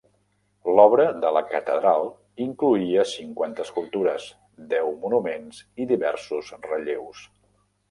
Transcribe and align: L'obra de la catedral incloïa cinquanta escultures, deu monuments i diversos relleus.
L'obra 0.77 1.03
de 1.25 1.29
la 1.35 1.43
catedral 1.51 2.07
incloïa 2.45 3.05
cinquanta 3.11 3.67
escultures, 3.67 4.27
deu 4.73 4.91
monuments 5.07 5.63
i 5.85 5.91
diversos 5.95 6.53
relleus. 6.67 7.25